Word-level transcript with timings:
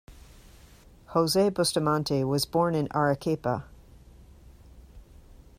José 1.11 1.53
Bustamante 1.53 2.23
was 2.23 2.47
born 2.47 2.73
in 2.73 2.87
Arequipa. 2.91 3.65